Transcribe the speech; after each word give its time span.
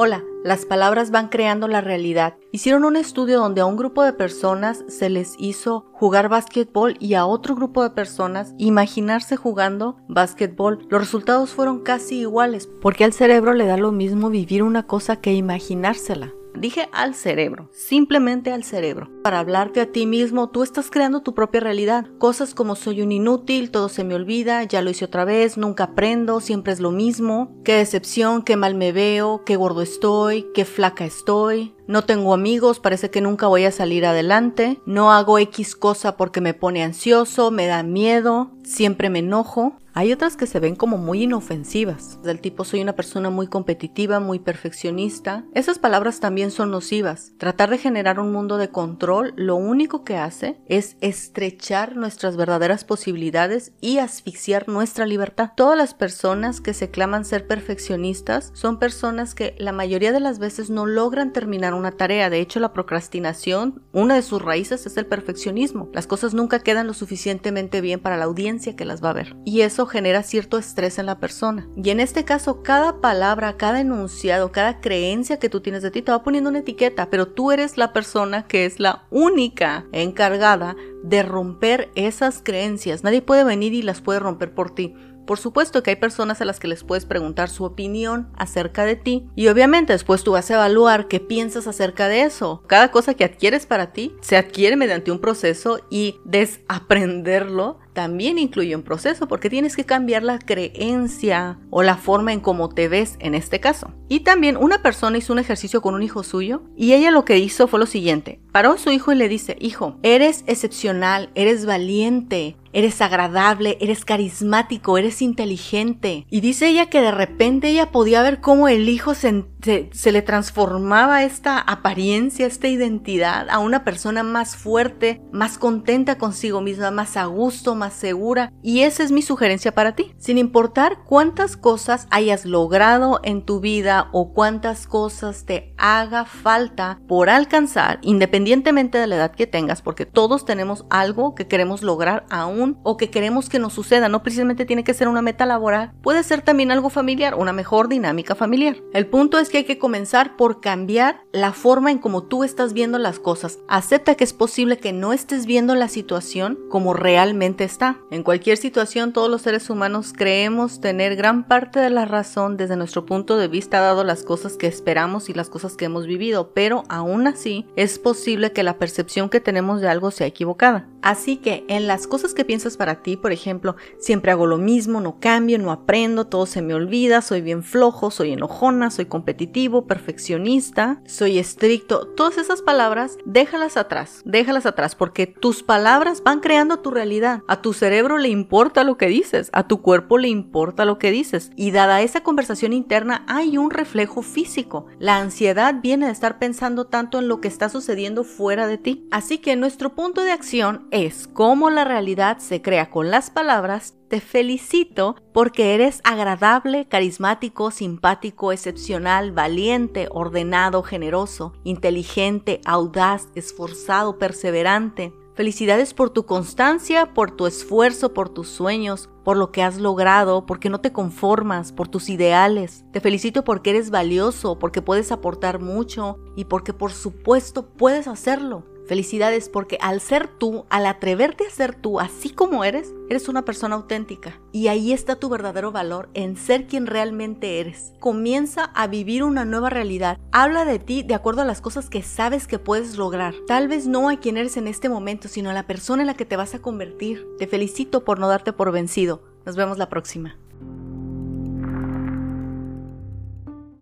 Hola, 0.00 0.22
las 0.44 0.64
palabras 0.64 1.10
van 1.10 1.26
creando 1.26 1.66
la 1.66 1.80
realidad. 1.80 2.36
Hicieron 2.52 2.84
un 2.84 2.94
estudio 2.94 3.40
donde 3.40 3.62
a 3.62 3.66
un 3.66 3.76
grupo 3.76 4.04
de 4.04 4.12
personas 4.12 4.84
se 4.86 5.10
les 5.10 5.34
hizo 5.40 5.86
jugar 5.92 6.28
básquetbol 6.28 6.96
y 7.00 7.14
a 7.14 7.26
otro 7.26 7.56
grupo 7.56 7.82
de 7.82 7.90
personas 7.90 8.54
imaginarse 8.58 9.34
jugando 9.34 9.96
básquetbol. 10.08 10.86
Los 10.88 11.00
resultados 11.00 11.50
fueron 11.50 11.80
casi 11.82 12.20
iguales, 12.20 12.68
porque 12.80 13.02
al 13.02 13.12
cerebro 13.12 13.54
le 13.54 13.66
da 13.66 13.76
lo 13.76 13.90
mismo 13.90 14.30
vivir 14.30 14.62
una 14.62 14.84
cosa 14.84 15.16
que 15.16 15.34
imaginársela. 15.34 16.32
Dije 16.58 16.88
al 16.92 17.14
cerebro, 17.14 17.68
simplemente 17.72 18.52
al 18.52 18.64
cerebro. 18.64 19.08
Para 19.22 19.38
hablarte 19.38 19.80
a 19.80 19.92
ti 19.92 20.06
mismo, 20.06 20.50
tú 20.50 20.64
estás 20.64 20.90
creando 20.90 21.22
tu 21.22 21.32
propia 21.32 21.60
realidad. 21.60 22.06
Cosas 22.18 22.52
como 22.52 22.74
soy 22.74 23.00
un 23.00 23.12
inútil, 23.12 23.70
todo 23.70 23.88
se 23.88 24.02
me 24.02 24.16
olvida, 24.16 24.64
ya 24.64 24.82
lo 24.82 24.90
hice 24.90 25.04
otra 25.04 25.24
vez, 25.24 25.56
nunca 25.56 25.84
aprendo, 25.84 26.40
siempre 26.40 26.72
es 26.72 26.80
lo 26.80 26.90
mismo. 26.90 27.56
Qué 27.64 27.74
decepción, 27.74 28.42
qué 28.42 28.56
mal 28.56 28.74
me 28.74 28.90
veo, 28.90 29.44
qué 29.44 29.54
gordo 29.54 29.82
estoy, 29.82 30.46
qué 30.52 30.64
flaca 30.64 31.04
estoy. 31.04 31.76
No 31.88 32.04
tengo 32.04 32.34
amigos, 32.34 32.80
parece 32.80 33.08
que 33.08 33.22
nunca 33.22 33.46
voy 33.46 33.64
a 33.64 33.72
salir 33.72 34.04
adelante. 34.04 34.78
No 34.84 35.10
hago 35.10 35.38
X 35.38 35.74
cosa 35.74 36.18
porque 36.18 36.42
me 36.42 36.52
pone 36.52 36.84
ansioso, 36.84 37.50
me 37.50 37.66
da 37.66 37.82
miedo, 37.82 38.50
siempre 38.62 39.08
me 39.08 39.20
enojo. 39.20 39.78
Hay 39.98 40.12
otras 40.12 40.36
que 40.36 40.46
se 40.46 40.60
ven 40.60 40.76
como 40.76 40.96
muy 40.96 41.24
inofensivas, 41.24 42.22
del 42.22 42.40
tipo 42.40 42.64
soy 42.64 42.82
una 42.82 42.92
persona 42.92 43.30
muy 43.30 43.48
competitiva, 43.48 44.20
muy 44.20 44.38
perfeccionista. 44.38 45.44
Esas 45.54 45.80
palabras 45.80 46.20
también 46.20 46.52
son 46.52 46.70
nocivas. 46.70 47.32
Tratar 47.36 47.68
de 47.70 47.78
generar 47.78 48.20
un 48.20 48.30
mundo 48.30 48.58
de 48.58 48.68
control 48.68 49.32
lo 49.34 49.56
único 49.56 50.04
que 50.04 50.16
hace 50.16 50.60
es 50.68 50.96
estrechar 51.00 51.96
nuestras 51.96 52.36
verdaderas 52.36 52.84
posibilidades 52.84 53.72
y 53.80 53.98
asfixiar 53.98 54.68
nuestra 54.68 55.04
libertad. 55.04 55.50
Todas 55.56 55.76
las 55.76 55.94
personas 55.94 56.60
que 56.60 56.74
se 56.74 56.92
claman 56.92 57.24
ser 57.24 57.48
perfeccionistas 57.48 58.52
son 58.54 58.78
personas 58.78 59.34
que 59.34 59.56
la 59.58 59.72
mayoría 59.72 60.12
de 60.12 60.20
las 60.20 60.38
veces 60.38 60.70
no 60.70 60.86
logran 60.86 61.32
terminar 61.32 61.74
una 61.78 61.92
tarea. 61.92 62.30
De 62.30 62.40
hecho, 62.40 62.60
la 62.60 62.72
procrastinación, 62.72 63.82
una 63.92 64.16
de 64.16 64.22
sus 64.22 64.42
raíces 64.42 64.84
es 64.86 64.96
el 64.96 65.06
perfeccionismo. 65.06 65.88
Las 65.94 66.06
cosas 66.06 66.34
nunca 66.34 66.58
quedan 66.60 66.86
lo 66.86 66.94
suficientemente 66.94 67.80
bien 67.80 68.00
para 68.00 68.16
la 68.16 68.24
audiencia 68.24 68.76
que 68.76 68.84
las 68.84 69.02
va 69.02 69.10
a 69.10 69.14
ver. 69.14 69.36
Y 69.44 69.62
eso 69.62 69.86
genera 69.86 70.22
cierto 70.22 70.58
estrés 70.58 70.98
en 70.98 71.06
la 71.06 71.18
persona. 71.18 71.68
Y 71.76 71.90
en 71.90 72.00
este 72.00 72.24
caso, 72.24 72.62
cada 72.62 73.00
palabra, 73.00 73.56
cada 73.56 73.80
enunciado, 73.80 74.52
cada 74.52 74.80
creencia 74.80 75.38
que 75.38 75.48
tú 75.48 75.60
tienes 75.60 75.82
de 75.82 75.90
ti 75.90 76.02
te 76.02 76.12
va 76.12 76.22
poniendo 76.22 76.50
una 76.50 76.60
etiqueta, 76.60 77.10
pero 77.10 77.28
tú 77.28 77.52
eres 77.52 77.78
la 77.78 77.92
persona 77.92 78.46
que 78.46 78.64
es 78.64 78.80
la 78.80 79.06
única 79.10 79.86
encargada 79.92 80.76
de 81.02 81.22
romper 81.22 81.90
esas 81.94 82.42
creencias. 82.42 83.04
Nadie 83.04 83.22
puede 83.22 83.44
venir 83.44 83.74
y 83.74 83.82
las 83.82 84.00
puede 84.00 84.20
romper 84.20 84.54
por 84.54 84.74
ti. 84.74 84.94
Por 85.28 85.38
supuesto 85.38 85.82
que 85.82 85.90
hay 85.90 85.96
personas 85.96 86.40
a 86.40 86.46
las 86.46 86.58
que 86.58 86.68
les 86.68 86.84
puedes 86.84 87.04
preguntar 87.04 87.50
su 87.50 87.64
opinión 87.64 88.30
acerca 88.34 88.86
de 88.86 88.96
ti 88.96 89.28
y 89.36 89.48
obviamente 89.48 89.92
después 89.92 90.24
tú 90.24 90.32
vas 90.32 90.50
a 90.50 90.54
evaluar 90.54 91.06
qué 91.06 91.20
piensas 91.20 91.66
acerca 91.66 92.08
de 92.08 92.22
eso. 92.22 92.62
Cada 92.66 92.90
cosa 92.90 93.12
que 93.12 93.24
adquieres 93.24 93.66
para 93.66 93.92
ti 93.92 94.14
se 94.22 94.38
adquiere 94.38 94.76
mediante 94.76 95.12
un 95.12 95.18
proceso 95.18 95.80
y 95.90 96.18
desaprenderlo 96.24 97.78
también 97.98 98.38
incluye 98.38 98.76
un 98.76 98.84
proceso 98.84 99.26
porque 99.26 99.50
tienes 99.50 99.74
que 99.74 99.84
cambiar 99.84 100.22
la 100.22 100.38
creencia 100.38 101.58
o 101.68 101.82
la 101.82 101.96
forma 101.96 102.32
en 102.32 102.38
cómo 102.38 102.68
te 102.68 102.86
ves 102.86 103.16
en 103.18 103.34
este 103.34 103.58
caso. 103.58 103.92
Y 104.08 104.20
también 104.20 104.56
una 104.56 104.82
persona 104.82 105.18
hizo 105.18 105.32
un 105.32 105.40
ejercicio 105.40 105.82
con 105.82 105.96
un 105.96 106.04
hijo 106.04 106.22
suyo 106.22 106.62
y 106.76 106.92
ella 106.92 107.10
lo 107.10 107.24
que 107.24 107.38
hizo 107.38 107.66
fue 107.66 107.80
lo 107.80 107.86
siguiente. 107.86 108.40
Paró 108.52 108.74
a 108.74 108.78
su 108.78 108.92
hijo 108.92 109.10
y 109.10 109.16
le 109.16 109.28
dice, 109.28 109.56
hijo, 109.58 109.98
eres 110.04 110.44
excepcional, 110.46 111.30
eres 111.34 111.66
valiente, 111.66 112.56
eres 112.72 113.00
agradable, 113.00 113.78
eres 113.80 114.04
carismático, 114.04 114.98
eres 114.98 115.22
inteligente. 115.22 116.26
Y 116.30 116.40
dice 116.40 116.68
ella 116.68 116.86
que 116.86 117.00
de 117.00 117.10
repente 117.10 117.68
ella 117.68 117.90
podía 117.90 118.22
ver 118.22 118.40
cómo 118.40 118.68
el 118.68 118.88
hijo 118.88 119.14
se, 119.14 119.44
se, 119.92 120.12
le 120.12 120.22
transformaba 120.22 121.24
esta 121.24 121.58
apariencia, 121.58 122.46
esta 122.46 122.68
identidad 122.68 123.48
a 123.50 123.58
una 123.58 123.84
persona 123.84 124.22
más 124.22 124.56
fuerte, 124.56 125.20
más 125.32 125.58
contenta 125.58 126.18
consigo 126.18 126.60
misma, 126.60 126.90
más 126.90 127.16
a 127.16 127.26
gusto, 127.26 127.74
más 127.74 127.94
segura. 127.94 128.52
Y 128.62 128.80
esa 128.80 129.02
es 129.02 129.12
mi 129.12 129.22
sugerencia 129.22 129.72
para 129.74 129.94
ti. 129.94 130.14
Sin 130.18 130.38
importar 130.38 131.04
cuántas 131.04 131.56
cosas 131.56 132.06
hayas 132.10 132.44
logrado 132.44 133.20
en 133.22 133.42
tu 133.44 133.60
vida 133.60 134.08
o 134.12 134.32
cuántas 134.32 134.86
cosas 134.86 135.44
te 135.44 135.74
haga 135.76 136.24
falta 136.24 137.00
por 137.08 137.30
alcanzar, 137.30 137.98
independientemente 138.02 138.98
de 138.98 139.06
la 139.06 139.16
edad 139.16 139.32
que 139.32 139.46
tengas, 139.46 139.82
porque 139.82 140.06
todos 140.06 140.44
tenemos 140.44 140.84
algo 140.90 141.34
que 141.34 141.46
queremos 141.46 141.82
lograr 141.82 142.26
aún 142.30 142.57
o 142.82 142.96
que 142.96 143.10
queremos 143.10 143.48
que 143.48 143.58
nos 143.58 143.72
suceda. 143.72 144.08
No 144.08 144.22
precisamente 144.22 144.66
tiene 144.66 144.84
que 144.84 144.94
ser 144.94 145.08
una 145.08 145.22
meta 145.22 145.46
laboral, 145.46 145.92
puede 146.02 146.22
ser 146.22 146.42
también 146.42 146.70
algo 146.70 146.90
familiar, 146.90 147.34
una 147.34 147.52
mejor 147.52 147.88
dinámica 147.88 148.34
familiar. 148.34 148.76
El 148.92 149.06
punto 149.06 149.38
es 149.38 149.48
que 149.48 149.58
hay 149.58 149.64
que 149.64 149.78
comenzar 149.78 150.36
por 150.36 150.60
cambiar 150.60 151.22
la 151.32 151.52
forma 151.52 151.90
en 151.90 151.98
cómo 151.98 152.24
tú 152.24 152.44
estás 152.44 152.72
viendo 152.72 152.98
las 152.98 153.18
cosas. 153.18 153.58
Acepta 153.68 154.14
que 154.14 154.24
es 154.24 154.32
posible 154.32 154.78
que 154.78 154.92
no 154.92 155.12
estés 155.12 155.46
viendo 155.46 155.74
la 155.74 155.88
situación 155.88 156.58
como 156.68 156.94
realmente 156.94 157.64
está. 157.64 157.98
En 158.10 158.22
cualquier 158.22 158.56
situación, 158.56 159.12
todos 159.12 159.30
los 159.30 159.42
seres 159.42 159.70
humanos 159.70 160.12
creemos 160.16 160.80
tener 160.80 161.16
gran 161.16 161.46
parte 161.46 161.80
de 161.80 161.90
la 161.90 162.04
razón 162.04 162.56
desde 162.56 162.76
nuestro 162.76 163.06
punto 163.06 163.36
de 163.36 163.48
vista 163.48 163.80
dado 163.80 164.04
las 164.04 164.22
cosas 164.22 164.56
que 164.56 164.66
esperamos 164.66 165.28
y 165.28 165.34
las 165.34 165.50
cosas 165.50 165.76
que 165.76 165.86
hemos 165.86 166.06
vivido, 166.06 166.52
pero 166.54 166.84
aún 166.88 167.26
así 167.26 167.66
es 167.76 167.98
posible 167.98 168.52
que 168.52 168.62
la 168.62 168.78
percepción 168.78 169.28
que 169.28 169.40
tenemos 169.40 169.80
de 169.80 169.88
algo 169.88 170.10
sea 170.10 170.26
equivocada. 170.26 170.88
Así 171.02 171.36
que 171.36 171.64
en 171.68 171.86
las 171.86 172.06
cosas 172.06 172.34
que 172.34 172.44
piensas 172.48 172.78
para 172.78 173.02
ti, 173.02 173.18
por 173.18 173.30
ejemplo, 173.30 173.76
siempre 173.98 174.32
hago 174.32 174.46
lo 174.46 174.56
mismo, 174.56 175.02
no 175.02 175.20
cambio, 175.20 175.58
no 175.58 175.70
aprendo, 175.70 176.28
todo 176.28 176.46
se 176.46 176.62
me 176.62 176.72
olvida, 176.72 177.20
soy 177.20 177.42
bien 177.42 177.62
flojo, 177.62 178.10
soy 178.10 178.32
enojona, 178.32 178.90
soy 178.90 179.04
competitivo, 179.04 179.86
perfeccionista, 179.86 181.02
soy 181.04 181.38
estricto, 181.38 182.06
todas 182.06 182.38
esas 182.38 182.62
palabras, 182.62 183.18
déjalas 183.26 183.76
atrás, 183.76 184.22
déjalas 184.24 184.64
atrás, 184.64 184.94
porque 184.94 185.26
tus 185.26 185.62
palabras 185.62 186.22
van 186.22 186.40
creando 186.40 186.78
tu 186.78 186.90
realidad. 186.90 187.42
A 187.48 187.60
tu 187.60 187.74
cerebro 187.74 188.16
le 188.16 188.30
importa 188.30 188.82
lo 188.82 188.96
que 188.96 189.08
dices, 189.08 189.50
a 189.52 189.68
tu 189.68 189.82
cuerpo 189.82 190.16
le 190.16 190.28
importa 190.28 190.86
lo 190.86 190.98
que 190.98 191.10
dices. 191.10 191.50
Y 191.54 191.70
dada 191.72 192.00
esa 192.00 192.22
conversación 192.22 192.72
interna, 192.72 193.26
hay 193.28 193.58
un 193.58 193.70
reflejo 193.70 194.22
físico. 194.22 194.86
La 194.98 195.18
ansiedad 195.18 195.74
viene 195.82 196.06
de 196.06 196.12
estar 196.12 196.38
pensando 196.38 196.86
tanto 196.86 197.18
en 197.18 197.28
lo 197.28 197.42
que 197.42 197.48
está 197.48 197.68
sucediendo 197.68 198.24
fuera 198.24 198.66
de 198.66 198.78
ti. 198.78 199.06
Así 199.10 199.36
que 199.36 199.54
nuestro 199.54 199.94
punto 199.94 200.22
de 200.22 200.32
acción 200.32 200.88
es 200.90 201.28
cómo 201.28 201.68
la 201.68 201.84
realidad 201.84 202.37
se 202.40 202.62
crea 202.62 202.90
con 202.90 203.10
las 203.10 203.30
palabras, 203.30 203.94
te 204.08 204.20
felicito 204.20 205.16
porque 205.32 205.74
eres 205.74 206.00
agradable, 206.04 206.88
carismático, 206.88 207.70
simpático, 207.70 208.52
excepcional, 208.52 209.32
valiente, 209.32 210.08
ordenado, 210.10 210.82
generoso, 210.82 211.52
inteligente, 211.64 212.60
audaz, 212.64 213.28
esforzado, 213.34 214.18
perseverante. 214.18 215.12
Felicidades 215.34 215.94
por 215.94 216.10
tu 216.10 216.26
constancia, 216.26 217.14
por 217.14 217.30
tu 217.30 217.46
esfuerzo, 217.46 218.12
por 218.12 218.28
tus 218.28 218.48
sueños, 218.48 219.08
por 219.24 219.36
lo 219.36 219.52
que 219.52 219.62
has 219.62 219.78
logrado, 219.78 220.46
porque 220.46 220.68
no 220.68 220.80
te 220.80 220.90
conformas, 220.90 221.70
por 221.70 221.86
tus 221.86 222.08
ideales. 222.08 222.84
Te 222.92 223.00
felicito 223.00 223.44
porque 223.44 223.70
eres 223.70 223.90
valioso, 223.90 224.58
porque 224.58 224.82
puedes 224.82 225.12
aportar 225.12 225.60
mucho 225.60 226.18
y 226.34 226.46
porque 226.46 226.72
por 226.72 226.90
supuesto 226.90 227.68
puedes 227.68 228.08
hacerlo. 228.08 228.64
Felicidades 228.88 229.50
porque 229.50 229.76
al 229.82 230.00
ser 230.00 230.28
tú, 230.28 230.64
al 230.70 230.86
atreverte 230.86 231.46
a 231.46 231.50
ser 231.50 231.74
tú 231.74 232.00
así 232.00 232.30
como 232.30 232.64
eres, 232.64 232.94
eres 233.10 233.28
una 233.28 233.44
persona 233.44 233.74
auténtica. 233.74 234.40
Y 234.50 234.68
ahí 234.68 234.94
está 234.94 235.16
tu 235.16 235.28
verdadero 235.28 235.72
valor 235.72 236.08
en 236.14 236.36
ser 236.36 236.66
quien 236.66 236.86
realmente 236.86 237.60
eres. 237.60 237.92
Comienza 238.00 238.64
a 238.64 238.86
vivir 238.86 239.24
una 239.24 239.44
nueva 239.44 239.68
realidad. 239.68 240.18
Habla 240.32 240.64
de 240.64 240.78
ti 240.78 241.02
de 241.02 241.14
acuerdo 241.14 241.42
a 241.42 241.44
las 241.44 241.60
cosas 241.60 241.90
que 241.90 242.02
sabes 242.02 242.46
que 242.46 242.58
puedes 242.58 242.96
lograr. 242.96 243.34
Tal 243.46 243.68
vez 243.68 243.86
no 243.86 244.08
a 244.08 244.16
quien 244.16 244.38
eres 244.38 244.56
en 244.56 244.66
este 244.66 244.88
momento, 244.88 245.28
sino 245.28 245.50
a 245.50 245.54
la 245.54 245.66
persona 245.66 246.02
en 246.02 246.06
la 246.06 246.14
que 246.14 246.24
te 246.24 246.36
vas 246.36 246.54
a 246.54 246.62
convertir. 246.62 247.26
Te 247.38 247.46
felicito 247.46 248.04
por 248.04 248.18
no 248.18 248.26
darte 248.26 248.54
por 248.54 248.72
vencido. 248.72 249.22
Nos 249.44 249.54
vemos 249.54 249.76
la 249.76 249.90
próxima. 249.90 250.38